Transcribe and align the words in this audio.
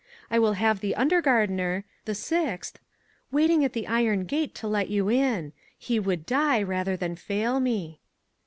I 0.31 0.39
will 0.39 0.53
have 0.53 0.79
the 0.79 0.95
undergardener 0.97 1.83
the 2.05 2.15
sixth 2.15 2.79
waiting 3.31 3.63
at 3.63 3.73
the 3.73 3.85
iron 3.85 4.25
gate 4.25 4.55
to 4.55 4.67
let 4.67 4.89
you 4.89 5.11
in; 5.11 5.53
he 5.77 5.99
would 5.99 6.25
die 6.25 6.63
rather 6.63 6.97
than 6.97 7.15
fail 7.15 7.59
me." 7.59 7.99